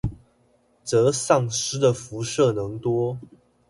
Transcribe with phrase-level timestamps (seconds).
[0.83, 3.19] 則喪失的輻射能多